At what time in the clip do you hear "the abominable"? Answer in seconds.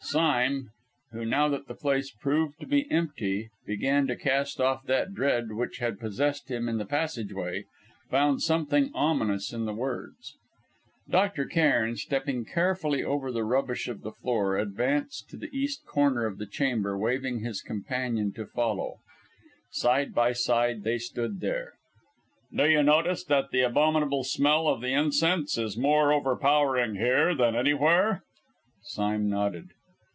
23.51-24.25